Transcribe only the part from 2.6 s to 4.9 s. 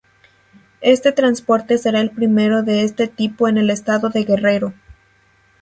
de este tipo en el estado de Guerrero.